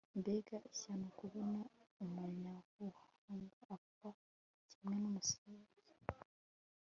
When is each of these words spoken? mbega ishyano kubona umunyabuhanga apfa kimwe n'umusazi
mbega 0.19 0.57
ishyano 0.71 1.07
kubona 1.19 1.59
umunyabuhanga 2.03 3.57
apfa 3.75 4.09
kimwe 4.69 4.93
n'umusazi 5.01 5.79